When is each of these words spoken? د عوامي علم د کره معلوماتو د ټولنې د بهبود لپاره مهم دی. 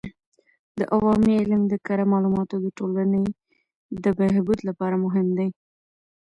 د 0.77 0.79
عوامي 0.93 1.33
علم 1.41 1.61
د 1.67 1.73
کره 1.85 2.05
معلوماتو 2.11 2.55
د 2.65 2.67
ټولنې 2.77 3.23
د 4.03 4.05
بهبود 4.19 4.59
لپاره 4.69 4.95
مهم 5.05 5.27
دی. 5.37 5.49